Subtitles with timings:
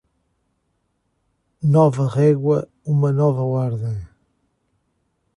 [1.73, 3.97] Nova régua, uma nova ordem.